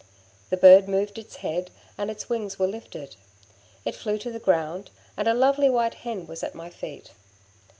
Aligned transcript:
The 0.49 0.57
bird 0.57 0.89
moved 0.89 1.19
its 1.19 1.35
head, 1.35 1.69
and 1.95 2.09
its 2.09 2.27
wings 2.27 2.57
were 2.57 2.65
lifted; 2.65 3.15
it 3.85 3.95
flew 3.95 4.17
to 4.17 4.31
the 4.31 4.39
ground, 4.39 4.89
and 5.15 5.27
a 5.27 5.35
lovely 5.35 5.69
white 5.69 5.93
hen 5.93 6.25
was 6.25 6.41
at 6.41 6.55
my 6.55 6.71
feet. 6.71 7.11